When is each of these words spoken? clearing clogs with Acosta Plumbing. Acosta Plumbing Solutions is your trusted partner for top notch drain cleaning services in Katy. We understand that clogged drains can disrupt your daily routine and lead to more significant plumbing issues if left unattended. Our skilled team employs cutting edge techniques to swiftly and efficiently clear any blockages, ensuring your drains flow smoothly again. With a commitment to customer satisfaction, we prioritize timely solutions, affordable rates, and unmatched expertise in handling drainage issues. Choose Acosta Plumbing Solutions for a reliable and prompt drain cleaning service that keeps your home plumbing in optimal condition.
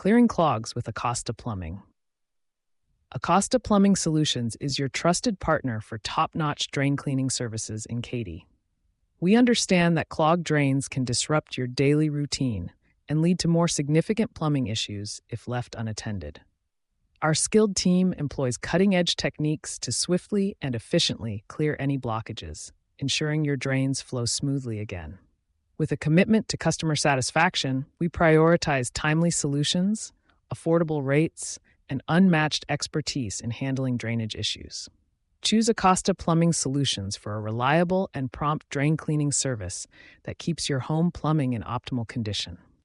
clearing 0.00 0.26
clogs 0.28 0.74
with 0.74 0.88
Acosta 0.88 1.34
Plumbing. 1.34 1.82
Acosta 3.12 3.60
Plumbing 3.60 3.94
Solutions 3.94 4.56
is 4.58 4.78
your 4.78 4.88
trusted 4.88 5.38
partner 5.38 5.78
for 5.78 5.98
top 5.98 6.34
notch 6.34 6.70
drain 6.70 6.96
cleaning 6.96 7.28
services 7.28 7.84
in 7.84 8.00
Katy. 8.00 8.46
We 9.20 9.36
understand 9.36 9.98
that 9.98 10.08
clogged 10.08 10.42
drains 10.42 10.88
can 10.88 11.04
disrupt 11.04 11.58
your 11.58 11.66
daily 11.66 12.08
routine 12.08 12.72
and 13.10 13.20
lead 13.20 13.38
to 13.40 13.48
more 13.48 13.68
significant 13.68 14.32
plumbing 14.32 14.68
issues 14.68 15.20
if 15.28 15.46
left 15.46 15.74
unattended. 15.74 16.40
Our 17.20 17.34
skilled 17.34 17.76
team 17.76 18.14
employs 18.14 18.56
cutting 18.56 18.94
edge 18.94 19.16
techniques 19.16 19.78
to 19.80 19.92
swiftly 19.92 20.56
and 20.62 20.74
efficiently 20.74 21.44
clear 21.46 21.76
any 21.78 21.98
blockages, 21.98 22.72
ensuring 22.98 23.44
your 23.44 23.58
drains 23.58 24.00
flow 24.00 24.24
smoothly 24.24 24.78
again. 24.78 25.18
With 25.80 25.92
a 25.92 25.96
commitment 25.96 26.46
to 26.48 26.58
customer 26.58 26.94
satisfaction, 26.94 27.86
we 27.98 28.10
prioritize 28.10 28.90
timely 28.92 29.30
solutions, 29.30 30.12
affordable 30.54 31.02
rates, 31.02 31.58
and 31.88 32.02
unmatched 32.06 32.66
expertise 32.68 33.40
in 33.40 33.50
handling 33.50 33.96
drainage 33.96 34.34
issues. 34.34 34.90
Choose 35.40 35.70
Acosta 35.70 36.12
Plumbing 36.12 36.52
Solutions 36.52 37.16
for 37.16 37.34
a 37.34 37.40
reliable 37.40 38.10
and 38.12 38.30
prompt 38.30 38.68
drain 38.68 38.98
cleaning 38.98 39.32
service 39.32 39.86
that 40.24 40.38
keeps 40.38 40.68
your 40.68 40.80
home 40.80 41.10
plumbing 41.10 41.54
in 41.54 41.62
optimal 41.62 42.06
condition. 42.06 42.58